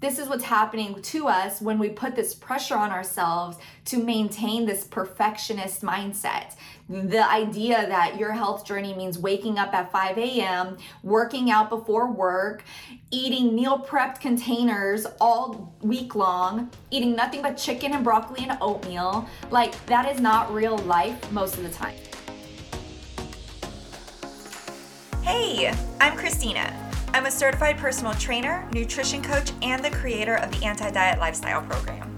[0.00, 4.64] this is what's happening to us when we put this pressure on ourselves to maintain
[4.64, 6.54] this perfectionist mindset.
[6.88, 12.10] The idea that your health journey means waking up at 5 a.m., working out before
[12.10, 12.64] work,
[13.10, 19.28] eating meal prepped containers all week long, eating nothing but chicken and broccoli and oatmeal.
[19.50, 21.96] Like, that is not real life most of the time.
[25.22, 26.89] Hey, I'm Cristina.
[27.12, 31.60] I'm a certified personal trainer, nutrition coach, and the creator of the Anti Diet Lifestyle
[31.62, 32.08] Program.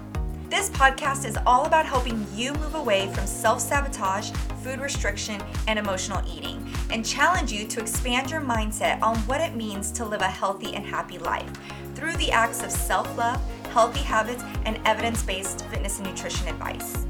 [0.51, 4.33] This podcast is all about helping you move away from self sabotage,
[4.63, 9.57] food restriction, and emotional eating, and challenge you to expand your mindset on what it
[9.57, 11.51] means to live a healthy and happy life
[11.95, 13.41] through the acts of self love,
[13.71, 17.07] healthy habits, and evidence based fitness and nutrition advice.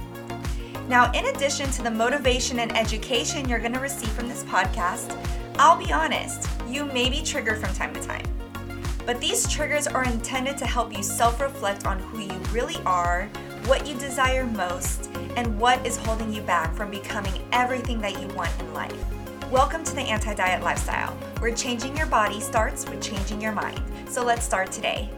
[0.86, 5.18] Now, in addition to the motivation and education you're going to receive from this podcast,
[5.58, 8.24] I'll be honest, you may be triggered from time to time.
[9.04, 13.28] But these triggers are intended to help you self reflect on who you really are,
[13.66, 18.28] what you desire most, and what is holding you back from becoming everything that you
[18.28, 18.96] want in life.
[19.50, 23.80] Welcome to the Anti Diet Lifestyle, where changing your body starts with changing your mind.
[24.08, 25.10] So let's start today.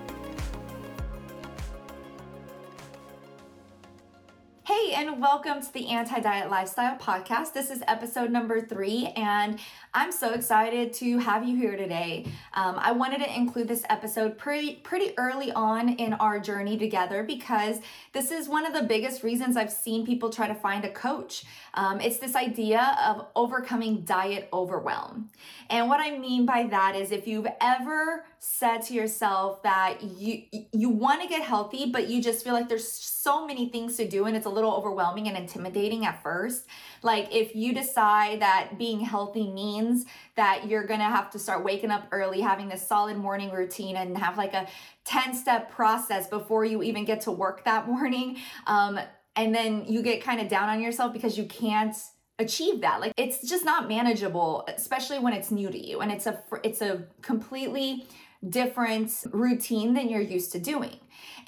[4.75, 7.53] Hey, and welcome to the Anti Diet Lifestyle Podcast.
[7.53, 9.61] This is episode number three, and
[9.93, 12.27] I'm so excited to have you here today.
[12.55, 17.23] Um, I wanted to include this episode pretty pretty early on in our journey together
[17.23, 17.79] because
[18.13, 21.45] this is one of the biggest reasons I've seen people try to find a coach.
[21.75, 25.31] Um, it's this idea of overcoming diet overwhelm,
[25.71, 30.43] and what I mean by that is if you've ever said to yourself that you
[30.73, 34.07] you want to get healthy, but you just feel like there's so many things to
[34.07, 36.67] do and it's a little overwhelming and intimidating at first.
[37.03, 40.05] Like if you decide that being healthy means
[40.37, 44.17] that you're gonna have to start waking up early, having this solid morning routine, and
[44.19, 44.69] have like a
[45.05, 48.37] 10 step process before you even get to work that morning.
[48.67, 49.01] Um,
[49.37, 51.97] and then you get kind of down on yourself because you can't
[52.41, 56.27] achieve that like it's just not manageable especially when it's new to you and it's
[56.27, 58.05] a it's a completely
[58.49, 60.99] different routine than you're used to doing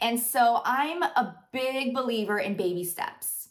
[0.01, 3.49] and so i'm a big believer in baby steps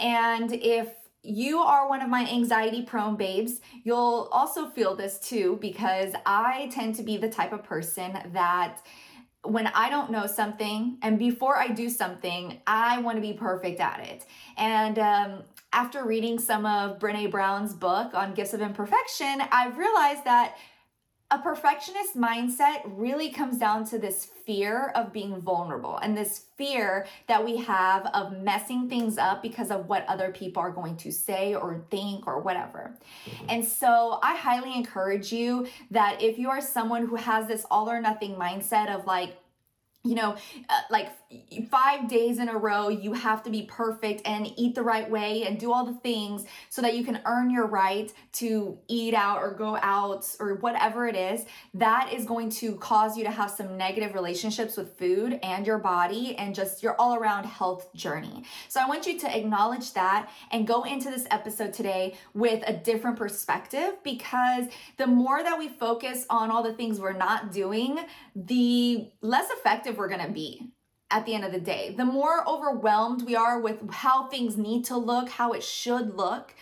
[0.00, 0.88] and if
[1.22, 6.70] you are one of my anxiety prone babes, you'll also feel this too because I
[6.72, 8.78] tend to be the type of person that
[9.42, 13.80] when I don't know something and before I do something, I want to be perfect
[13.80, 14.26] at it.
[14.56, 20.24] And um, after reading some of Brene Brown's book on Gifts of Imperfection, I've realized
[20.24, 20.56] that
[21.30, 27.06] a perfectionist mindset really comes down to this fear of being vulnerable and this fear
[27.26, 31.12] that we have of messing things up because of what other people are going to
[31.12, 32.96] say or think or whatever.
[33.26, 33.46] Mm-hmm.
[33.50, 37.90] And so I highly encourage you that if you are someone who has this all
[37.90, 39.36] or nothing mindset of like,
[40.08, 40.36] you know,
[40.70, 41.10] uh, like
[41.70, 45.44] five days in a row, you have to be perfect and eat the right way
[45.44, 49.42] and do all the things so that you can earn your right to eat out
[49.42, 51.44] or go out or whatever it is.
[51.74, 55.78] That is going to cause you to have some negative relationships with food and your
[55.78, 58.44] body and just your all around health journey.
[58.68, 62.72] So I want you to acknowledge that and go into this episode today with a
[62.72, 64.64] different perspective because
[64.96, 67.98] the more that we focus on all the things we're not doing,
[68.34, 70.70] the less effective we're going to be
[71.10, 71.94] at the end of the day.
[71.96, 76.54] The more overwhelmed we are with how things need to look, how it should look,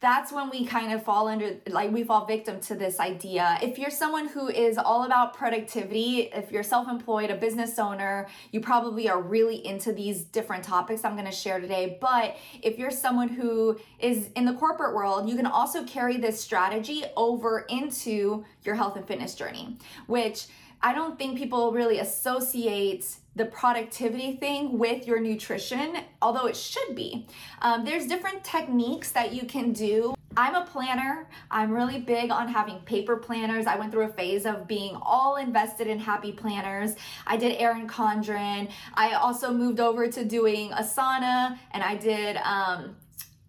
[0.00, 3.58] that's when we kind of fall under like we fall victim to this idea.
[3.62, 8.60] If you're someone who is all about productivity, if you're self-employed, a business owner, you
[8.60, 11.98] probably are really into these different topics I'm to share today.
[12.00, 16.40] But if you're someone who is in the corporate world, you can also carry this
[16.40, 19.76] strategy over into your health and fitness journey,
[20.06, 20.46] which
[20.82, 26.94] I don't think people really associate the productivity thing with your nutrition, although it should
[26.96, 27.26] be.
[27.62, 30.14] Um, there's different techniques that you can do.
[30.36, 31.28] I'm a planner.
[31.50, 33.66] I'm really big on having paper planners.
[33.66, 36.94] I went through a phase of being all invested in happy planners.
[37.26, 38.70] I did Erin Condren.
[38.94, 42.96] I also moved over to doing Asana and I did um,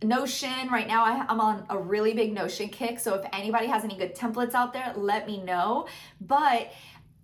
[0.04, 0.70] Notion.
[0.72, 3.00] Right now, I, am on a really big Notion kick.
[3.00, 5.88] So if anybody has any good templates out there, let me know.
[6.20, 6.72] But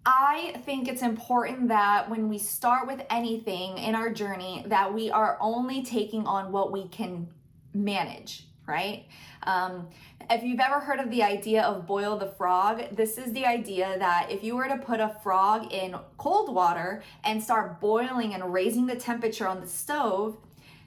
[0.09, 5.11] I think it's important that when we start with anything in our journey that we
[5.11, 7.27] are only taking on what we can
[7.73, 9.05] manage, right?
[9.43, 9.89] Um,
[10.29, 13.97] if you've ever heard of the idea of boil the frog, this is the idea
[13.99, 18.53] that if you were to put a frog in cold water and start boiling and
[18.53, 20.37] raising the temperature on the stove,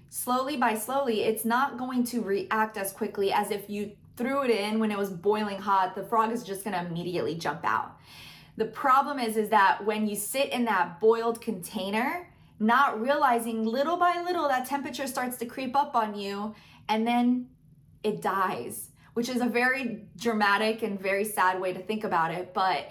[0.08, 4.50] slowly by slowly, it's not going to react as quickly as if you threw it
[4.50, 5.94] in when it was boiling hot.
[5.94, 7.98] The frog is just going to immediately jump out
[8.56, 13.96] The problem is is that when you sit in that boiled container, not realizing little
[13.96, 16.54] by little that temperature starts to creep up on you
[16.88, 17.48] and then
[18.02, 22.52] it dies, which is a very dramatic and very sad way to think about it,
[22.52, 22.90] but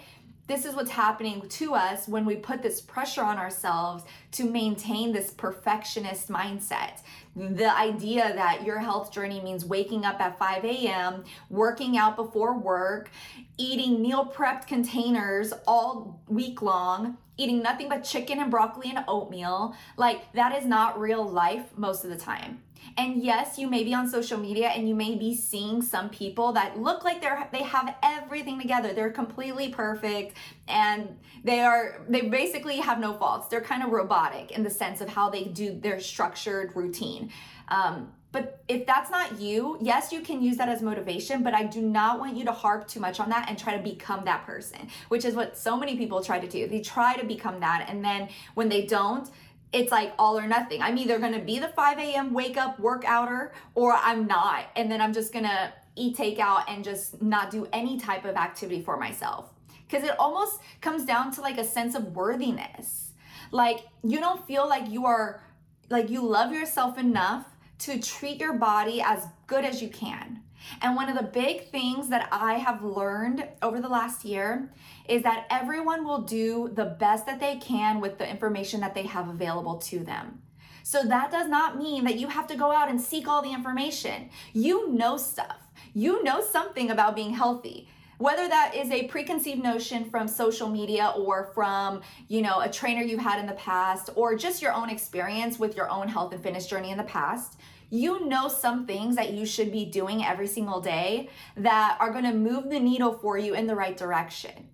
[0.50, 4.02] this is what's happening to us when we put this pressure on ourselves
[4.32, 7.02] to maintain this perfectionist mindset.
[7.36, 12.58] The idea that your health journey means waking up at 5 a.m., working out before
[12.58, 13.10] work,
[13.56, 19.76] eating meal prepped containers all week long, eating nothing but chicken and broccoli and oatmeal.
[19.96, 22.62] Like, that is not real life most of the time.
[22.96, 26.52] And yes, you may be on social media and you may be seeing some people
[26.52, 28.92] that look like they're they have everything together.
[28.92, 30.36] They're completely perfect
[30.68, 33.48] and they are they basically have no faults.
[33.48, 37.30] They're kind of robotic in the sense of how they do their structured routine.
[37.68, 41.64] Um, but if that's not you, yes, you can use that as motivation, but I
[41.64, 44.46] do not want you to harp too much on that and try to become that
[44.46, 46.68] person, which is what so many people try to do.
[46.68, 49.28] They try to become that, and then when they don't,
[49.72, 50.82] it's like all or nothing.
[50.82, 52.32] I'm either gonna be the 5 a.m.
[52.32, 54.66] wake up workouter or I'm not.
[54.76, 58.82] And then I'm just gonna eat takeout and just not do any type of activity
[58.82, 59.50] for myself.
[59.86, 63.12] Because it almost comes down to like a sense of worthiness.
[63.52, 65.42] Like you don't feel like you are,
[65.88, 67.46] like you love yourself enough
[67.80, 70.42] to treat your body as good as you can.
[70.82, 74.72] And one of the big things that I have learned over the last year
[75.08, 79.04] is that everyone will do the best that they can with the information that they
[79.04, 80.42] have available to them.
[80.82, 83.52] So that does not mean that you have to go out and seek all the
[83.52, 84.30] information.
[84.52, 85.58] You know stuff.
[85.94, 87.88] You know something about being healthy.
[88.18, 93.02] Whether that is a preconceived notion from social media or from, you know, a trainer
[93.02, 96.42] you had in the past or just your own experience with your own health and
[96.42, 97.58] fitness journey in the past,
[97.90, 102.24] you know some things that you should be doing every single day that are going
[102.24, 104.68] to move the needle for you in the right direction.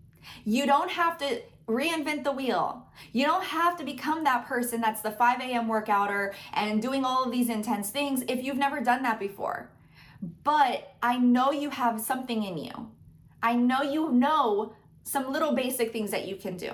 [0.45, 2.87] You don't have to reinvent the wheel.
[3.13, 5.67] You don't have to become that person that's the 5 a.m.
[5.67, 9.71] workouter and doing all of these intense things if you've never done that before.
[10.45, 12.91] But I know you have something in you.
[13.43, 14.75] I know you know
[15.05, 16.73] some little basic things that you can do.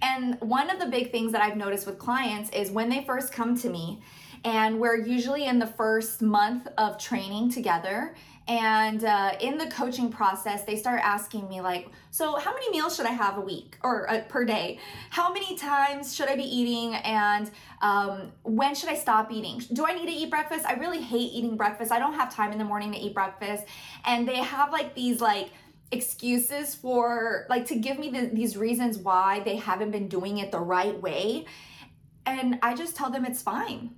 [0.00, 3.32] And one of the big things that I've noticed with clients is when they first
[3.32, 4.02] come to me,
[4.44, 8.14] and we're usually in the first month of training together.
[8.48, 12.96] And uh, in the coaching process, they start asking me, like, so how many meals
[12.96, 14.80] should I have a week or uh, per day?
[15.10, 16.96] How many times should I be eating?
[16.96, 17.50] And
[17.82, 19.62] um, when should I stop eating?
[19.72, 20.66] Do I need to eat breakfast?
[20.66, 21.92] I really hate eating breakfast.
[21.92, 23.64] I don't have time in the morning to eat breakfast.
[24.04, 25.50] And they have like these, like,
[25.92, 30.50] excuses for like to give me the, these reasons why they haven't been doing it
[30.50, 31.44] the right way
[32.24, 33.94] and i just tell them it's fine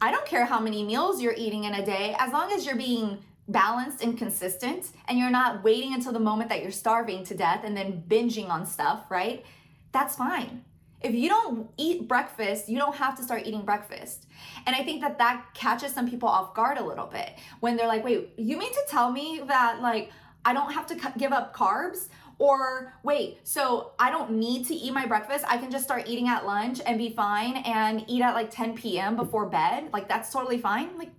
[0.00, 2.76] I don't care how many meals you're eating in a day, as long as you're
[2.76, 3.18] being
[3.48, 7.62] balanced and consistent and you're not waiting until the moment that you're starving to death
[7.64, 9.44] and then binging on stuff, right?
[9.92, 10.64] That's fine.
[11.02, 14.26] If you don't eat breakfast, you don't have to start eating breakfast.
[14.66, 17.88] And I think that that catches some people off guard a little bit when they're
[17.88, 20.12] like, wait, you mean to tell me that like
[20.44, 22.08] I don't have to give up carbs?
[22.40, 25.44] Or wait, so I don't need to eat my breakfast.
[25.46, 28.76] I can just start eating at lunch and be fine and eat at like 10
[28.76, 29.14] p.m.
[29.14, 29.90] before bed.
[29.92, 30.96] Like that's totally fine.
[30.96, 31.10] Like,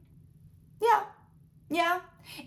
[0.81, 1.03] yeah,
[1.69, 1.99] yeah.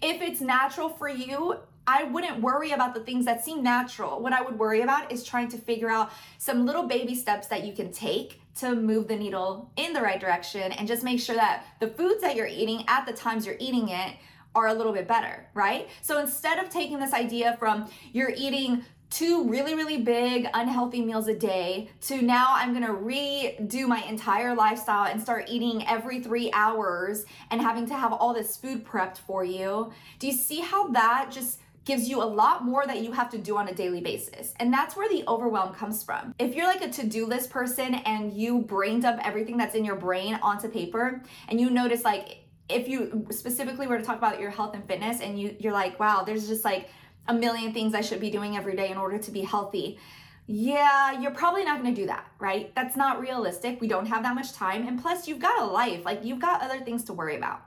[0.03, 1.57] If it's natural for you,
[1.87, 4.21] I wouldn't worry about the things that seem natural.
[4.21, 7.65] What I would worry about is trying to figure out some little baby steps that
[7.65, 11.37] you can take to move the needle in the right direction and just make sure
[11.37, 14.17] that the foods that you're eating at the times you're eating it
[14.55, 15.89] are a little bit better, right?
[16.03, 21.29] So instead of taking this idea from you're eating two really, really big unhealthy meals
[21.29, 26.51] a day to now I'm gonna redo my entire lifestyle and start eating every three
[26.53, 29.93] hours and having to have all this food prepped for you.
[30.19, 33.39] Do you see how that just gives you a lot more that you have to
[33.39, 34.55] do on a daily basis.
[34.59, 36.35] And that's where the overwhelm comes from.
[36.39, 39.85] If you're like a to do list person and you brain dump everything that's in
[39.85, 44.41] your brain onto paper and you notice like if you specifically were to talk about
[44.41, 46.89] your health and fitness and you you're like wow there's just like
[47.29, 49.99] a million things i should be doing every day in order to be healthy.
[50.47, 52.75] Yeah you're probably not going to do that right?
[52.75, 53.81] That's not realistic.
[53.81, 54.87] We don't have that much time.
[54.87, 56.05] And plus you've got a life.
[56.05, 57.63] Like you've got other things to worry about.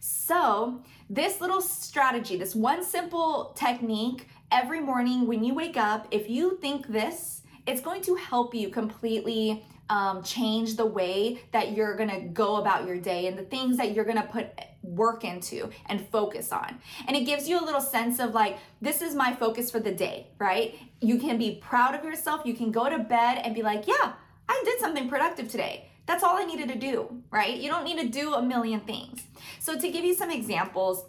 [0.00, 6.28] So this little strategy this one simple technique every morning when you wake up if
[6.30, 11.96] you think this it's going to help you completely um, change the way that you're
[11.96, 14.48] gonna go about your day and the things that you're gonna put
[14.82, 16.78] work into and focus on.
[17.06, 19.92] And it gives you a little sense of like, this is my focus for the
[19.92, 20.76] day, right?
[21.00, 22.42] You can be proud of yourself.
[22.44, 24.12] You can go to bed and be like, yeah,
[24.48, 25.90] I did something productive today.
[26.06, 27.56] That's all I needed to do, right?
[27.56, 29.22] You don't need to do a million things.
[29.58, 31.06] So, to give you some examples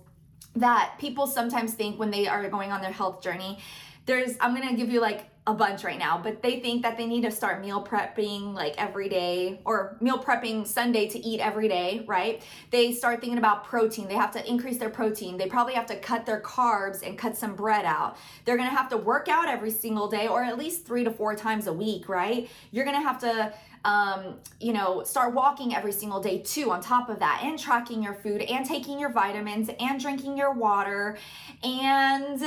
[0.56, 3.60] that people sometimes think when they are going on their health journey,
[4.06, 7.06] there's I'm gonna give you like a bunch right now, but they think that they
[7.06, 11.68] need to start meal prepping like every day or meal prepping Sunday to eat every
[11.68, 12.42] day, right?
[12.72, 14.08] They start thinking about protein.
[14.08, 15.38] They have to increase their protein.
[15.38, 18.18] They probably have to cut their carbs and cut some bread out.
[18.44, 21.36] They're gonna have to work out every single day or at least three to four
[21.36, 22.50] times a week, right?
[22.72, 23.54] You're gonna have to
[23.86, 28.02] um, you know, start walking every single day too, on top of that, and tracking
[28.02, 31.20] your food, and taking your vitamins, and drinking your water.
[31.64, 32.42] And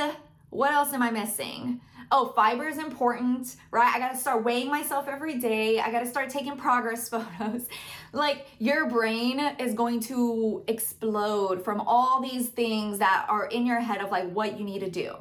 [0.51, 1.81] what else am I missing?
[2.11, 3.93] Oh, fiber is important, right?
[3.95, 5.79] I got to start weighing myself every day.
[5.79, 7.67] I got to start taking progress photos.
[8.13, 13.81] like your brain is going to explode from all these things that are in your
[13.81, 15.15] head of like what you need to do.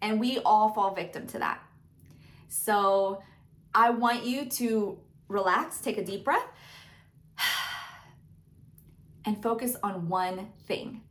[0.00, 1.60] And we all fall victim to that.
[2.48, 3.22] So
[3.74, 6.46] I want you to relax, take a deep breath,
[9.24, 11.02] and focus on one thing.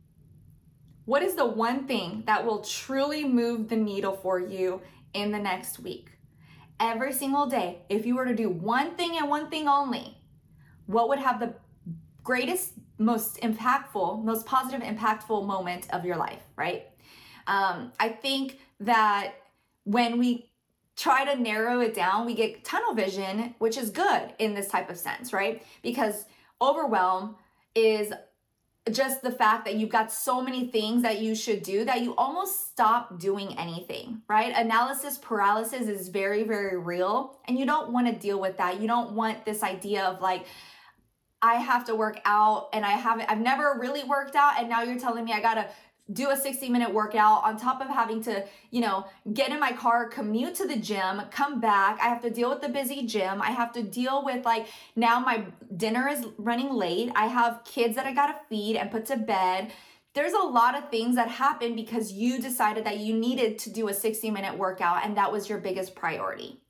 [1.04, 4.82] What is the one thing that will truly move the needle for you
[5.14, 6.10] in the next week.
[6.80, 10.16] Every single day, if you were to do one thing and one thing only,
[10.86, 11.54] what would have the
[12.22, 16.86] greatest, most impactful, most positive, impactful moment of your life, right?
[17.46, 19.34] Um, I think that
[19.84, 20.50] when we
[20.96, 24.90] try to narrow it down, we get tunnel vision, which is good in this type
[24.90, 25.62] of sense, right?
[25.82, 26.26] Because
[26.60, 27.36] overwhelm
[27.74, 28.12] is
[28.90, 32.14] just the fact that you've got so many things that you should do that you
[32.16, 34.52] almost stop doing anything, right?
[34.54, 37.38] Analysis paralysis is very, very real.
[37.46, 38.80] And you don't want to deal with that.
[38.80, 40.46] You don't want this idea of like,
[41.40, 44.58] I have to work out and I haven't, I've never really worked out.
[44.58, 45.68] And now you're telling me I got to
[46.12, 49.72] do a 60 minute workout on top of having to, you know, get in my
[49.72, 51.98] car, commute to the gym, come back.
[52.00, 53.42] I have to deal with the busy gym.
[53.42, 55.44] I have to deal with like now my
[55.76, 57.10] dinner is running late.
[57.14, 59.70] I have kids that I got to feed and put to bed.
[60.14, 63.88] There's a lot of things that happen because you decided that you needed to do
[63.88, 66.60] a 60 minute workout and that was your biggest priority.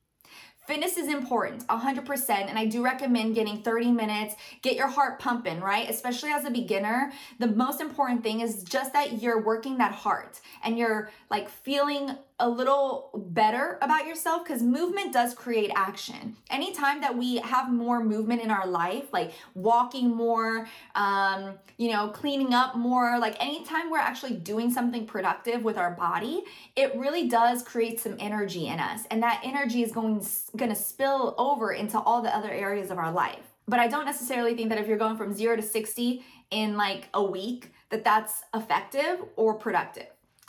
[0.69, 2.29] Fitness is important, 100%.
[2.29, 5.89] And I do recommend getting 30 minutes, get your heart pumping, right?
[5.89, 7.11] Especially as a beginner.
[7.39, 12.19] The most important thing is just that you're working that heart and you're like feeling
[12.41, 16.37] a little better about yourself because movement does create action.
[16.51, 22.09] Anytime that we have more movement in our life, like walking more, um, you know,
[22.09, 26.45] cleaning up more, like anytime we're actually doing something productive with our body,
[26.77, 29.03] it really does create some energy in us.
[29.11, 30.25] And that energy is going,
[30.59, 33.53] going to spill over into all the other areas of our life.
[33.67, 37.09] But I don't necessarily think that if you're going from zero to 60 in like
[37.15, 40.07] a week, that that's effective or productive.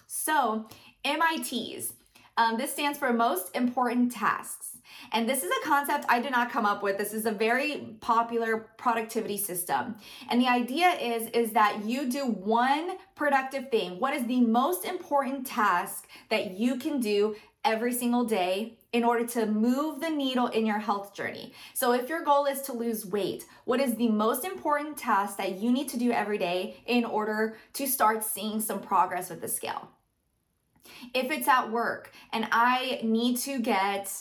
[0.08, 0.68] So
[1.06, 1.94] MITs.
[2.38, 4.78] Um, this stands for most important tasks.
[5.12, 6.98] And this is a concept I did not come up with.
[6.98, 9.96] This is a very popular productivity system.
[10.30, 14.00] And the idea is is that you do one productive thing.
[14.00, 17.36] What is the most important task that you can do
[17.66, 21.54] every single day in order to move the needle in your health journey.
[21.74, 25.60] So, if your goal is to lose weight, what is the most important task that
[25.60, 29.48] you need to do every day in order to start seeing some progress with the
[29.48, 29.90] scale?
[31.14, 34.12] If it's at work and I need to get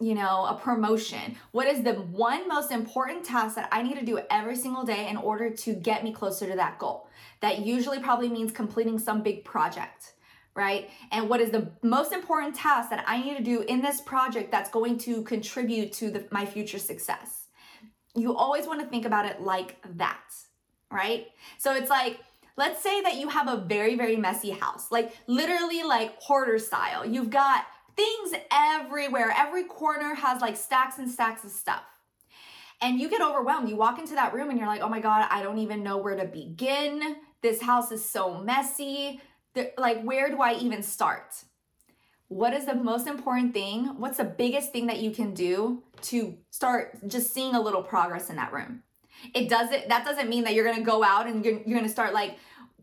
[0.00, 1.36] you know, a promotion?
[1.52, 5.08] What is the one most important task that I need to do every single day
[5.08, 7.08] in order to get me closer to that goal?
[7.40, 10.14] That usually probably means completing some big project,
[10.54, 10.90] right?
[11.12, 14.50] And what is the most important task that I need to do in this project
[14.50, 17.46] that's going to contribute to the, my future success?
[18.14, 20.24] You always want to think about it like that,
[20.90, 21.28] right?
[21.58, 22.20] So it's like,
[22.60, 27.06] Let's say that you have a very, very messy house, like literally like hoarder style.
[27.06, 27.64] You've got
[27.96, 29.32] things everywhere.
[29.34, 31.82] Every corner has like stacks and stacks of stuff.
[32.82, 33.70] And you get overwhelmed.
[33.70, 35.96] You walk into that room and you're like, oh my God, I don't even know
[35.96, 37.16] where to begin.
[37.40, 39.22] This house is so messy.
[39.76, 41.44] Like, where do I even start?
[42.28, 43.86] What is the most important thing?
[43.98, 48.30] What's the biggest thing that you can do to start just seeing a little progress
[48.30, 48.84] in that room?
[49.34, 52.14] It doesn't, that doesn't mean that you're gonna go out and you're, you're gonna start
[52.14, 52.38] like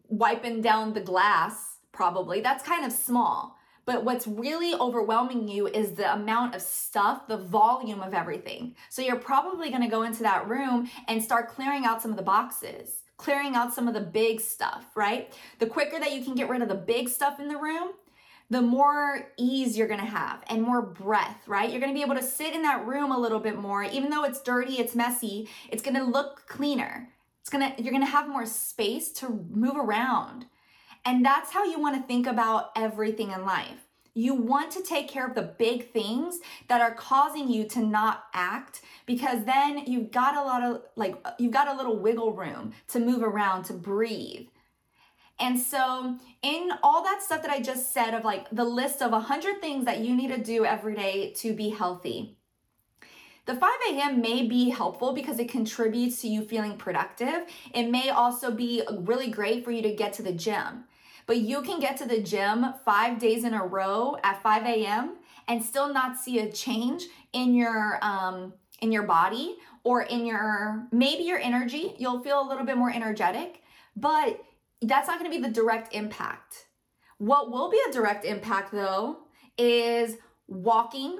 [0.09, 2.41] wiping down the glass, probably.
[2.41, 3.55] That's kind of small.
[3.85, 8.75] But what's really overwhelming you is the amount of stuff, the volume of everything.
[8.89, 12.23] So you're probably gonna go into that room and start clearing out some of the
[12.23, 15.33] boxes, clearing out some of the big stuff, right?
[15.59, 17.89] The quicker that you can get rid of the big stuff in the room,
[18.49, 21.69] the more ease you're gonna have and more breath, right?
[21.69, 23.83] You're gonna be able to sit in that room a little bit more.
[23.83, 27.09] Even though it's dirty, it's messy, it's gonna look cleaner.
[27.41, 30.45] It's gonna, you're gonna have more space to move around.
[31.03, 33.86] And that's how you wanna think about everything in life.
[34.17, 38.23] You want to take care of the big things that are causing you to not
[38.33, 42.73] act because then you've got a lot of, like, you've got a little wiggle room
[42.87, 44.47] to move around, to breathe.
[45.39, 49.11] And so, in all that stuff that I just said, of like the list of
[49.11, 52.37] 100 things that you need to do every day to be healthy,
[53.45, 54.19] the 5 a.m.
[54.19, 57.45] may be helpful because it contributes to you feeling productive.
[57.71, 60.85] It may also be really great for you to get to the gym.
[61.27, 65.17] But you can get to the gym five days in a row at 5 a.m.
[65.47, 67.03] and still not see a change
[67.33, 71.93] in your um, in your body or in your maybe your energy.
[71.99, 73.61] You'll feel a little bit more energetic,
[73.95, 74.41] but
[74.81, 76.67] that's not going to be the direct impact.
[77.17, 79.17] What will be a direct impact though
[79.57, 80.15] is
[80.47, 81.19] walking,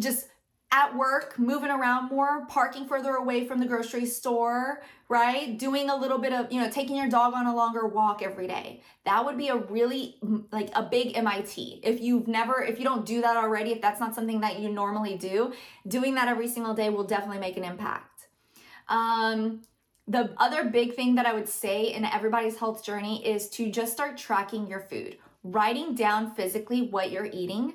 [0.00, 0.28] just
[0.72, 5.56] at work, moving around more, parking further away from the grocery store, right?
[5.56, 8.48] Doing a little bit of, you know, taking your dog on a longer walk every
[8.48, 8.82] day.
[9.04, 10.16] That would be a really
[10.50, 11.80] like a big MIT.
[11.84, 14.68] If you've never if you don't do that already, if that's not something that you
[14.68, 15.52] normally do,
[15.86, 18.26] doing that every single day will definitely make an impact.
[18.88, 19.62] Um
[20.08, 23.92] the other big thing that I would say in everybody's health journey is to just
[23.92, 25.16] start tracking your food.
[25.42, 27.74] Writing down physically what you're eating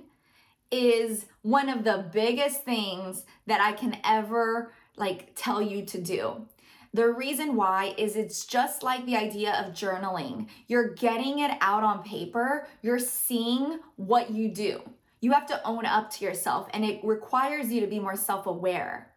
[0.72, 6.48] is one of the biggest things that I can ever like tell you to do.
[6.94, 10.48] The reason why is it's just like the idea of journaling.
[10.68, 14.82] You're getting it out on paper, you're seeing what you do.
[15.22, 18.48] You have to own up to yourself, and it requires you to be more self
[18.48, 19.12] aware,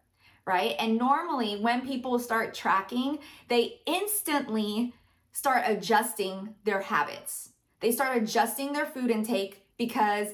[0.45, 0.75] right?
[0.79, 3.19] And normally, when people start tracking,
[3.49, 4.93] they instantly
[5.31, 7.49] start adjusting their habits.
[7.81, 10.29] They start adjusting their food intake because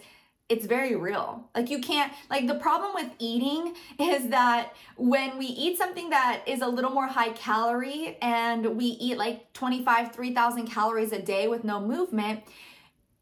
[0.51, 1.50] it's very real.
[1.55, 6.41] Like you can't like the problem with eating is that when we eat something that
[6.46, 11.48] is a little more high calorie and we eat like 25 3000 calories a day
[11.48, 12.41] with no movement,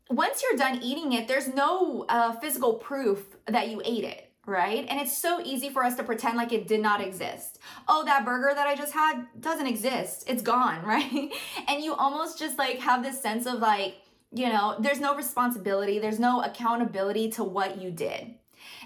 [0.09, 4.87] once you're done eating it, there's no uh, physical proof that you ate it right?
[4.89, 7.59] And it's so easy for us to pretend like it did not exist.
[7.87, 10.23] Oh, that burger that I just had doesn't exist.
[10.27, 11.31] It's gone, right?
[11.67, 13.97] And you almost just like have this sense of like,
[14.31, 18.35] you know, there's no responsibility, there's no accountability to what you did.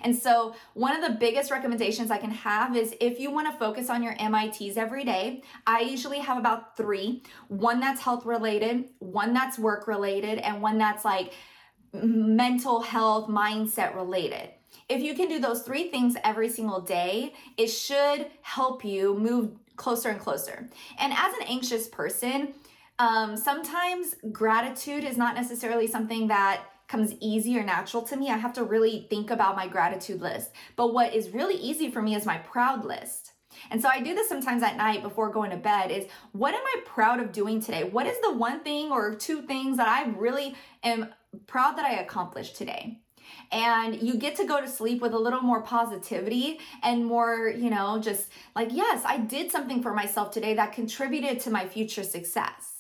[0.04, 3.58] And so, one of the biggest recommendations I can have is if you want to
[3.58, 8.86] focus on your MITs every day, I usually have about three one that's health related,
[9.00, 11.34] one that's work related, and one that's like
[11.94, 14.50] mental health, mindset related.
[14.90, 19.52] If you can do those three things every single day, it should help you move
[19.76, 20.70] closer and closer.
[21.00, 22.54] And as an anxious person,
[23.00, 28.30] um, sometimes gratitude is not necessarily something that comes easy or natural to me.
[28.30, 30.52] I have to really think about my gratitude list.
[30.76, 33.32] But what is really easy for me is my proud list.
[33.72, 36.64] And so I do this sometimes at night before going to bed is what am
[36.66, 37.84] I proud of doing today?
[37.84, 41.14] What is the one thing or two things that I really am
[41.48, 43.00] proud that I accomplished today?
[43.52, 47.70] and you get to go to sleep with a little more positivity and more, you
[47.70, 52.04] know, just like, yes, I did something for myself today that contributed to my future
[52.04, 52.73] success.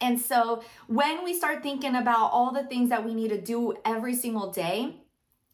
[0.00, 3.74] And so when we start thinking about all the things that we need to do
[3.84, 4.94] every single day,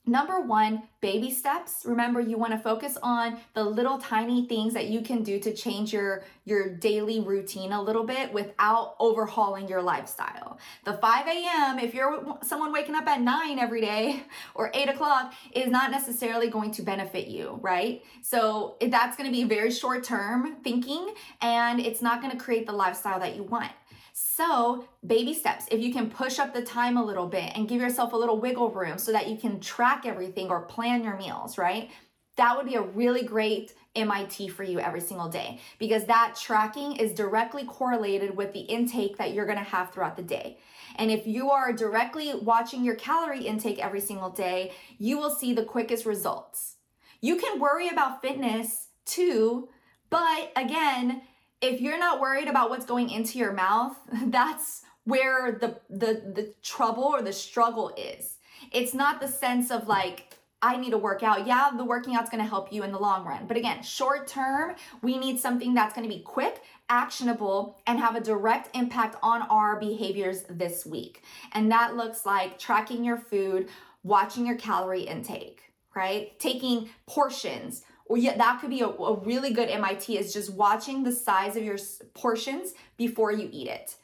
[0.06, 1.82] Number one, baby steps.
[1.86, 5.54] Remember, you want to focus on the little tiny things that you can do to
[5.54, 10.58] change your, your daily routine a little bit without overhauling your lifestyle.
[10.84, 15.32] The 5 a.m., if you're someone waking up at 9 every day or 8 o'clock,
[15.52, 18.02] is not necessarily going to benefit you, right?
[18.20, 22.66] So that's going to be very short term thinking and it's not going to create
[22.66, 23.72] the lifestyle that you want.
[24.16, 25.66] So, baby steps.
[25.72, 28.38] If you can push up the time a little bit and give yourself a little
[28.38, 31.90] wiggle room so that you can track everything or plan your meals, right?
[32.36, 36.94] That would be a really great MIT for you every single day because that tracking
[36.94, 40.58] is directly correlated with the intake that you're gonna have throughout the day.
[40.94, 45.52] And if you are directly watching your calorie intake every single day, you will see
[45.52, 46.76] the quickest results.
[47.20, 49.70] You can worry about fitness too,
[50.08, 51.22] but again,
[51.64, 53.96] if you're not worried about what's going into your mouth,
[54.26, 58.38] that's where the the the trouble or the struggle is.
[58.72, 61.46] It's not the sense of like I need to work out.
[61.46, 63.46] Yeah, the working out's to help you in the long run.
[63.46, 68.20] But again, short term, we need something that's to be quick, actionable, and have a
[68.20, 71.22] direct impact on our behaviors this week.
[71.52, 73.68] And that looks like tracking your food,
[74.04, 75.60] watching your calorie intake,
[75.94, 76.38] right?
[76.40, 81.02] Taking portions, or yeah, that could be a, a really good MIT is just watching
[81.02, 81.78] the size of your
[82.12, 83.96] portions before you eat it.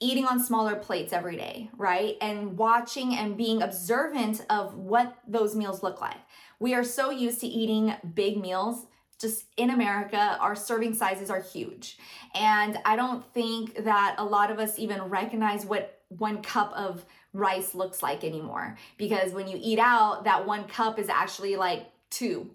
[0.00, 2.16] Eating on smaller plates every day, right?
[2.20, 6.16] And watching and being observant of what those meals look like.
[6.60, 8.86] We are so used to eating big meals.
[9.20, 11.98] Just in America, our serving sizes are huge.
[12.34, 17.04] And I don't think that a lot of us even recognize what one cup of
[17.32, 18.76] rice looks like anymore.
[18.98, 22.50] Because when you eat out, that one cup is actually like two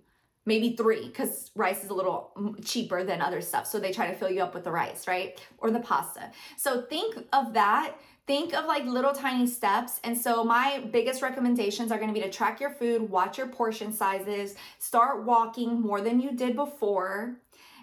[0.49, 2.33] maybe three because rice is a little
[2.65, 3.67] cheaper than other stuff.
[3.67, 5.39] So they try to fill you up with the rice, right?
[5.59, 6.31] Or the pasta.
[6.57, 7.95] So think of that.
[8.25, 9.99] Think of like little tiny steps.
[10.03, 13.47] And so my biggest recommendations are going to be to track your food, watch your
[13.47, 17.38] portion sizes, start walking more than you did before.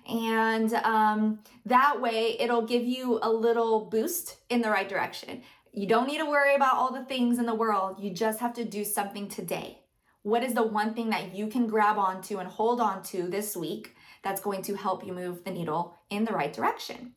[0.08, 5.42] And um, that way it'll give you a little boost in the right direction.
[5.72, 7.96] You don't need to worry about all the things in the world.
[8.00, 9.78] You just have to do something today.
[10.26, 13.56] What is the one thing that you can grab onto and hold on to this
[13.56, 17.12] week that's going to help you move the needle in the right direction?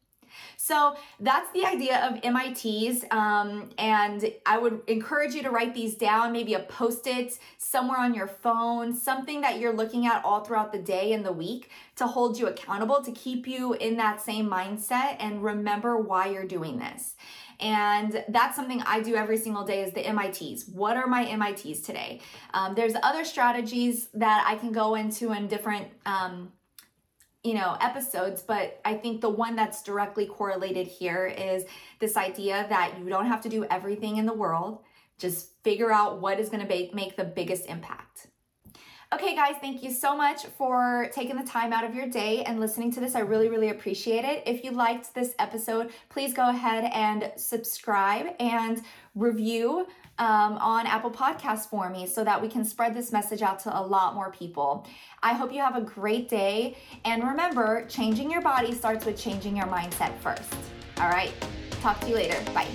[0.58, 3.04] So that's the idea of MITs.
[3.10, 7.98] Um, and I would encourage you to write these down, maybe a post it somewhere
[7.98, 11.72] on your phone, something that you're looking at all throughout the day and the week
[11.96, 16.46] to hold you accountable, to keep you in that same mindset and remember why you're
[16.46, 17.16] doing this.
[17.60, 20.68] And that's something I do every single day is the MITs.
[20.70, 22.22] What are my MITs today?
[22.54, 26.54] Um, there's other strategies that I can go into in different um,
[27.44, 31.64] you know episodes but i think the one that's directly correlated here is
[32.00, 34.80] this idea that you don't have to do everything in the world
[35.18, 38.28] just figure out what is going to make the biggest impact
[39.12, 42.60] Okay, guys, thank you so much for taking the time out of your day and
[42.60, 43.16] listening to this.
[43.16, 44.44] I really, really appreciate it.
[44.46, 48.84] If you liked this episode, please go ahead and subscribe and
[49.16, 49.88] review
[50.20, 53.76] um, on Apple Podcasts for me so that we can spread this message out to
[53.76, 54.86] a lot more people.
[55.24, 56.78] I hope you have a great day.
[57.04, 60.54] And remember, changing your body starts with changing your mindset first.
[60.98, 61.34] All right,
[61.82, 62.40] talk to you later.
[62.54, 62.68] Bye.